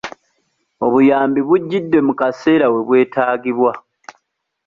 [0.85, 3.71] Obuyambi bujjidde mu kaseera we bwetagibwa.